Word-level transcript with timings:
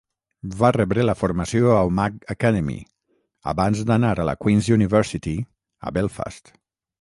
Va 0.59 0.69
rebre 0.75 1.03
la 1.03 1.13
formació 1.17 1.67
a 1.73 1.83
Omagh 1.89 2.17
Academy, 2.35 2.77
abans 3.53 3.83
d'anar 3.91 4.11
a 4.25 4.27
la 4.31 4.35
Queen's 4.47 4.71
University, 4.79 5.35
a 5.91 5.95
Belfast. 6.01 6.53